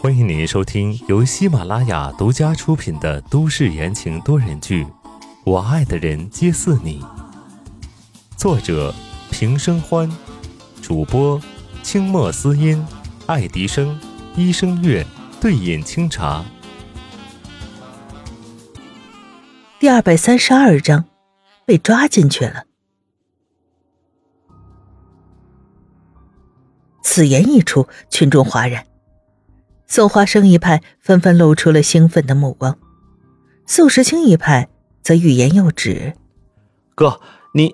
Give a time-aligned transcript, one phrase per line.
[0.00, 4.84] 欢迎您收听由喜马拉雅独家出品的都市言情多人剧
[5.44, 7.00] 《我爱的人皆似你》，
[8.36, 8.92] 作者
[9.30, 10.10] 平生欢，
[10.82, 11.40] 主播
[11.84, 12.84] 清墨思音、
[13.26, 13.96] 爱迪生、
[14.34, 15.06] 医生月、
[15.40, 16.44] 对饮清茶。
[19.78, 21.04] 第二百三十二章，
[21.64, 22.64] 被抓进去了。
[27.14, 28.84] 此言一出，群众哗然。
[29.86, 32.76] 宋花生一派纷纷露出了兴奋的目光，
[33.66, 34.68] 宋时清一派
[35.00, 36.14] 则欲言又止。
[36.96, 37.20] 哥，
[37.52, 37.72] 你……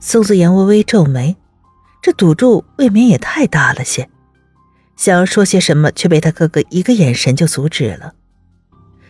[0.00, 1.34] 宋子言微微皱眉，
[2.02, 4.10] 这赌注未免也太大了些。
[4.96, 8.12] 想要说些什么，却被他哥哥一个眼神就阻止了。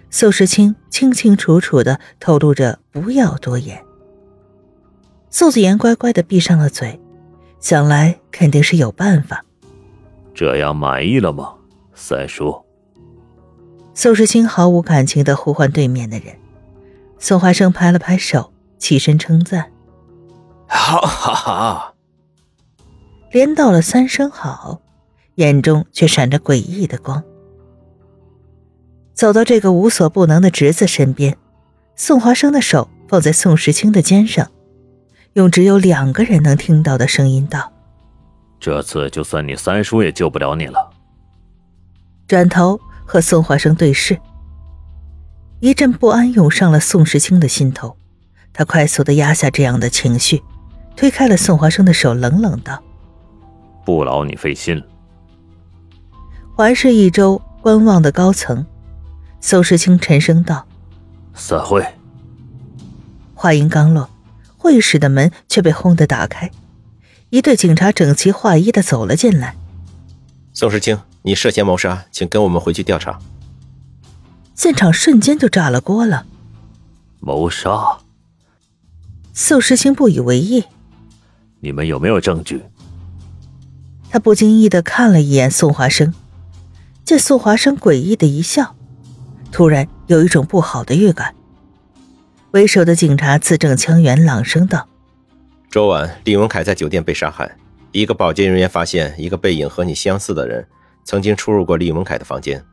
[0.09, 3.85] 宋时清清清楚楚的透露着不要多言。
[5.31, 7.01] 宋子言乖乖的闭上了嘴，
[7.65, 9.43] 想来肯定是有办法。
[10.35, 11.55] 这样满意了吗，
[11.95, 12.63] 三叔？
[13.95, 16.37] 宋时清毫无感情的呼唤对面的人。
[17.19, 19.73] 宋华生拍了拍手，起身称赞
[20.69, 21.95] ：“好，好，好！”
[23.33, 24.83] 连道了三声好，
[25.37, 27.25] 眼中却闪着诡异的光。
[29.15, 31.39] 走到这个无所不能的侄子身边，
[31.97, 34.51] 宋华生的手放在宋时清的肩上，
[35.35, 37.73] 用只有两个人能听到的声音道。
[38.59, 40.91] 这次就算你三叔也救不了你了。
[42.27, 44.19] 转头和宋华生对视，
[45.61, 47.97] 一阵不安涌上了宋时清的心头，
[48.53, 50.43] 他快速的压下这样的情绪，
[50.97, 52.83] 推开了宋华生的手，冷冷道
[53.85, 54.83] ：“不劳你费心。”
[56.57, 58.65] 环视一周，观望的高层，
[59.41, 60.65] 宋时清沉声道
[61.35, 61.85] ：“散会。”
[63.35, 64.09] 话音刚落，
[64.65, 66.51] 会议室的门却被轰的打开。
[67.29, 69.55] 一队警察整齐划一的走了进来。
[70.55, 73.19] 宋时清，你涉嫌谋杀，请跟我们回去调查。
[74.55, 76.25] 现场瞬间就炸了锅了。
[77.21, 77.99] 谋杀？
[79.35, 80.65] 宋时清不以为意。
[81.61, 82.63] 你们有没有证据？
[84.09, 86.15] 他不经意的看了一眼宋华生，
[87.05, 88.75] 见宋华生诡异的一笑，
[89.53, 91.35] 突然有一种不好的预感。
[92.55, 94.89] 为首的警察字正腔圆，朗声道。
[95.69, 97.51] 昨晚，李文凯在酒店被杀害。
[97.91, 100.65] 一个保洁人员发现，一个背影和你相似的人
[101.03, 102.65] 曾经出入过李文凯的房间。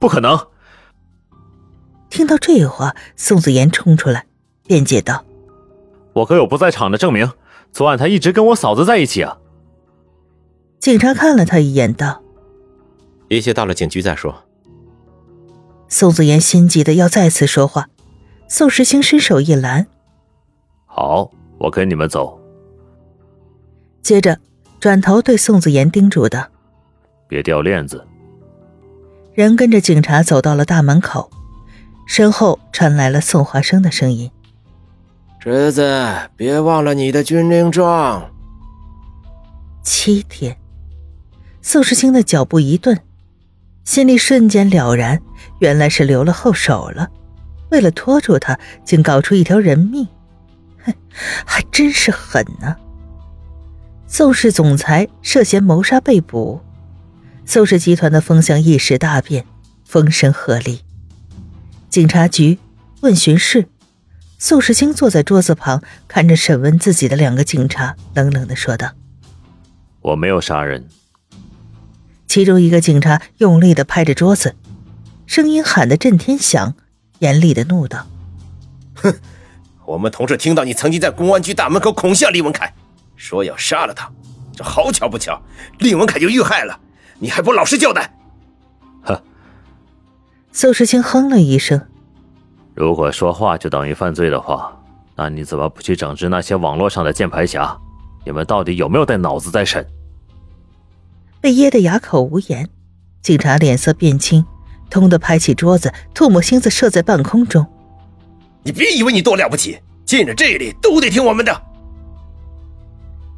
[0.00, 0.36] 不可能！
[2.10, 4.26] 听到这话，宋子妍冲出来
[4.66, 5.24] 辩解道
[6.14, 7.30] ：“我哥有不在场的证明，
[7.70, 9.38] 昨晚他一直跟我嫂子在一起啊。”
[10.80, 12.20] 警察看了他一眼，道
[13.30, 14.42] ：“一切到了警局再说。”
[15.86, 17.88] 宋子妍心急的要再次说话，
[18.48, 19.86] 宋时清伸手一拦
[20.86, 22.40] ：“好。”我跟你们走。
[24.00, 24.38] 接着，
[24.78, 26.46] 转头对宋子言叮嘱道
[27.26, 28.06] ：“别掉链子。”
[29.34, 31.28] 人跟着警察走到了大门口，
[32.06, 34.30] 身后传来了宋华生的声音
[35.40, 35.82] ：“侄子，
[36.36, 38.30] 别忘了你的军令状。”
[39.82, 40.56] 七天，
[41.60, 42.96] 宋时清的脚步一顿，
[43.82, 45.20] 心里瞬间了然，
[45.58, 47.10] 原来是留了后手了。
[47.70, 50.06] 为了拖住他，竟搞出一条人命。
[50.84, 50.94] 哼
[51.44, 52.76] 还真是狠呢！
[54.06, 56.60] 宋氏总裁涉嫌谋杀被捕，
[57.44, 59.44] 宋氏集团的风向一时大变，
[59.84, 60.80] 风声鹤唳。
[61.90, 62.58] 警察局
[63.00, 63.66] 问询室，
[64.38, 68.92] 宋世清坐在桌子旁，看着审问自己的两个警察，冷冷的说道
[70.00, 70.86] ：“我没有杀人。”
[72.26, 74.54] 其中一个警察用力的拍着桌子，
[75.26, 76.74] 声音喊得震天响，
[77.18, 78.06] 严厉的怒道
[78.96, 79.14] ：“哼！”
[79.84, 82.74] 我们同事听到你曾经在公安局大门口恐吓李文凯，
[83.16, 84.10] 说要杀了他，
[84.52, 85.40] 这好巧不巧，
[85.78, 86.78] 李文凯就遇害了，
[87.18, 88.14] 你还不老实交代？
[89.02, 89.18] 哼。
[90.52, 91.80] 宋时清哼了一声。
[92.74, 94.78] 如果说话就等于犯罪的话，
[95.16, 97.76] 那你怎么不去整治那些网络上的键盘侠？
[98.26, 99.86] 你们到底有没有带脑子在审？
[101.40, 102.68] 被噎得哑口无言，
[103.22, 104.44] 警察脸色变青，
[104.90, 107.66] 痛的拍起桌子，唾沫星子射在半空中。
[108.62, 111.62] 你别以为你多了不起，进了这里都得听我们的。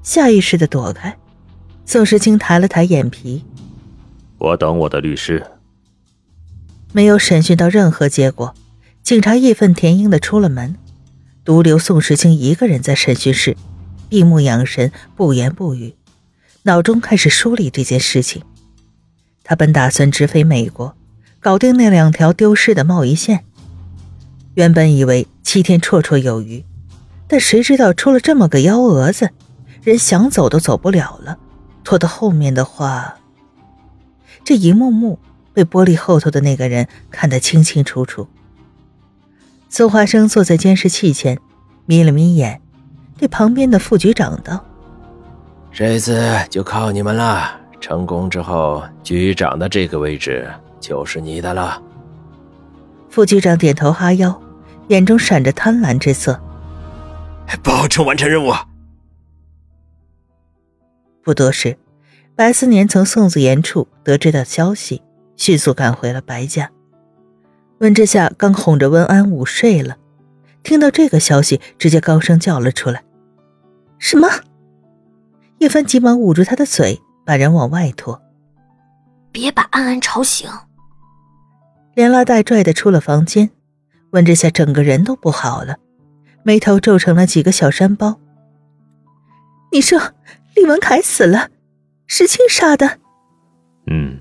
[0.02, 1.16] 下意识的躲开，
[1.84, 3.44] 宋时清抬了抬眼皮。
[4.38, 5.46] 我等我的律师。
[6.92, 8.54] 没有审讯到任何结果，
[9.02, 10.76] 警察义愤填膺的出了门，
[11.44, 13.56] 独留宋时清一个人在审讯室，
[14.08, 15.94] 闭目养神，不言不语，
[16.62, 18.42] 脑中开始梳理这件事情。
[19.44, 20.96] 他本打算直飞美国，
[21.40, 23.44] 搞定那两条丢失的贸易线。
[24.54, 26.64] 原本以为七天绰绰有余，
[27.26, 29.30] 但谁知道出了这么个幺蛾子，
[29.82, 31.38] 人想走都走不了了，
[31.82, 33.16] 拖到后面的话，
[34.44, 35.18] 这一幕幕
[35.54, 38.28] 被玻璃后头的那个人看得清清楚楚。
[39.70, 41.38] 宋华生坐在监视器前，
[41.86, 42.60] 眯了眯眼，
[43.16, 44.62] 对旁边的副局长道
[45.72, 46.20] ：“这次
[46.50, 47.58] 就靠你们了。
[47.80, 50.46] 成功之后，局长的这个位置
[50.80, 51.82] 就是你的了。”
[53.10, 54.40] 副局长点头哈腰，
[54.88, 56.40] 眼中闪着贪婪之色。
[57.62, 58.52] 保证完成任务。
[61.22, 61.76] 不多时，
[62.36, 65.02] 白思年从宋子言处得知到消息，
[65.36, 66.70] 迅速赶回了白家。
[67.78, 69.96] 温之夏刚哄着温安午睡了，
[70.62, 73.02] 听到这个消息，直接高声叫了出来
[73.98, 74.28] ：“什么？”
[75.58, 78.22] 叶帆急忙捂住他的嘴，把人往外拖
[79.32, 80.48] ：“别把安安吵醒。”
[82.00, 83.50] 连拉带拽的出了房间，
[84.12, 85.76] 温之夏整个人都不好了，
[86.42, 88.18] 眉头皱成了几个小山包。
[89.70, 90.00] 你说
[90.56, 91.50] 厉文凯死了，
[92.06, 92.96] 石青杀的？
[93.90, 94.18] 嗯。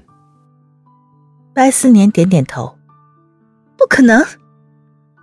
[1.53, 2.77] 白思年点点头。
[3.77, 4.25] 不可能，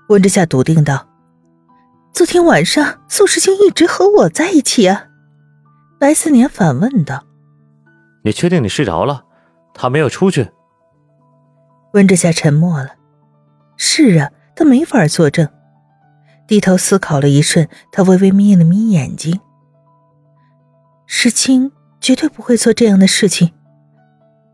[0.09, 1.07] 温之夏笃定道
[2.15, 5.09] ：“昨天晚上宋时清一直和我在一起啊。”
[6.01, 7.23] 白思年反问道
[8.25, 9.27] ：“你确定你睡着了？
[9.75, 10.49] 他没有出去？”
[11.97, 12.91] 温之夏沉默了。
[13.79, 15.49] 是啊，他没法作证。
[16.47, 19.41] 低头思考了一瞬，他微微眯了眯眼睛。
[21.07, 23.55] 石青绝对不会做这样的事情。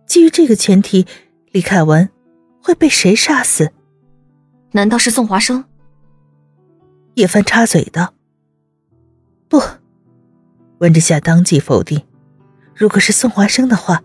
[0.06, 1.04] 基于这个前提，
[1.50, 2.08] 李凯文
[2.62, 3.72] 会被谁杀死？
[4.70, 5.64] 难道是宋华生？
[7.14, 8.14] 叶帆插嘴道
[9.50, 9.60] ：“不。”
[10.78, 12.00] 温之夏当即否定。
[12.74, 14.00] 如果是宋华生的话。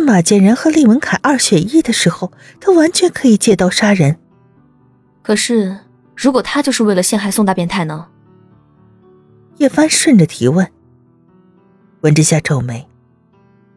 [0.00, 4.16] 那马建仁和厉文凯二选一的时候，他完全可以借刀杀人。
[5.20, 5.76] 可是，
[6.16, 8.08] 如果他就是为了陷害宋大变态呢？
[9.58, 10.66] 叶帆顺着提问。
[12.00, 12.88] 文之夏皱眉，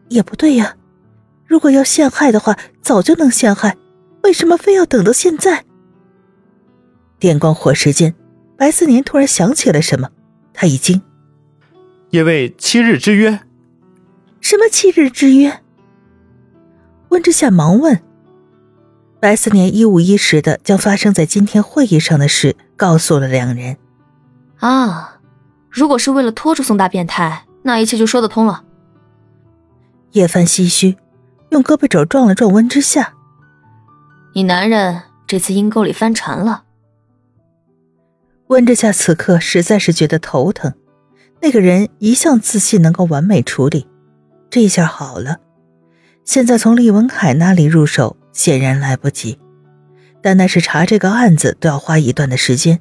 [0.07, 0.77] 也不对呀。
[1.45, 3.75] 如果要陷害的话，早就能陷害，
[4.23, 5.65] 为什么非要等到现在？
[7.19, 8.15] 电光火石间，
[8.55, 10.09] 白思年突然想起了什么，
[10.53, 11.01] 他一惊
[12.11, 13.41] ：“因为七日之约。”
[14.39, 15.59] 什么七日之约？
[17.13, 18.01] 温之夏忙问
[19.21, 23.77] ：“白思年一五一十的将发生在今天会议上的事告诉了两人。
[24.57, 25.19] 啊，
[25.69, 28.63] 如果是为了拖住宋大变态，那一切就说得通了。”
[30.13, 30.97] 叶帆唏嘘，
[31.51, 33.13] 用胳膊肘撞了撞温之夏
[34.33, 36.63] ：“你男人这次阴沟里翻船了。”
[38.49, 40.73] 温之夏此刻实在是觉得头疼。
[41.43, 43.87] 那个人一向自信能够完美处理，
[44.49, 45.37] 这下好了。
[46.25, 49.37] 现在从厉文凯那里入手显然来不及，
[50.21, 52.79] 单单是查这个案子都要花一段的时间，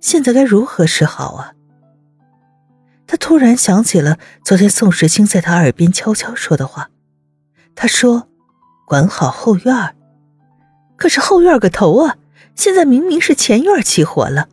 [0.00, 1.52] 现在该如何是好啊？
[3.06, 6.88] 他突然想起了昨天宋时清在他耳边悄悄说的话，
[7.74, 8.28] 他说
[8.88, 9.94] ：“管好后院儿。”
[10.96, 12.16] 可是后院个头啊！
[12.54, 14.48] 现在明明是前院起火了，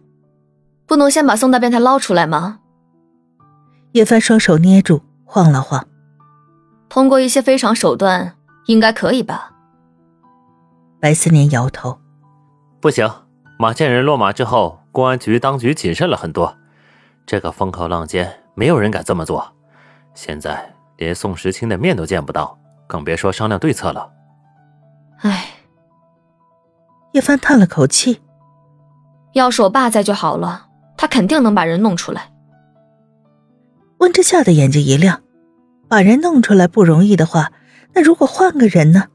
[0.86, 2.60] 不能先把宋大变态捞出来吗？
[3.94, 5.88] 叶帆双手捏住，晃了晃。
[6.94, 8.36] 通过一些非常手段，
[8.68, 9.52] 应该可以吧？
[11.02, 11.98] 白思年摇头
[12.80, 13.12] ：“不行，
[13.58, 16.56] 马建仁落马之后，公安局当局谨慎了很多。
[17.26, 19.56] 这个风口浪尖，没有人敢这么做。
[20.14, 24.12] 现在连宋时清的面都见不到，更别说商量对策了。”
[25.22, 25.48] 唉，
[27.14, 28.22] 叶帆叹了口气
[29.34, 32.32] ：“要是我爸在就好了，他肯定能把人弄出来。”
[33.98, 35.23] 温之夏的眼睛一亮。
[35.94, 37.52] 把人弄出来不容易的话，
[37.94, 39.10] 那如果换个人呢？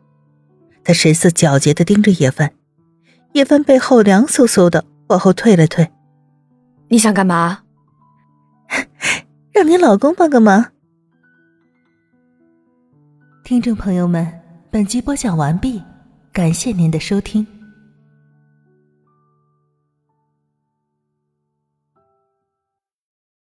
[0.85, 2.53] 他神色皎洁的盯着叶帆，
[3.33, 5.91] 叶帆背后凉飕飕的，往后退了退。
[6.87, 7.63] 你想干嘛？
[9.51, 10.67] 让你老公帮个忙。
[13.43, 15.83] 听众朋友们，本集播讲完毕，
[16.33, 17.45] 感谢您的收听。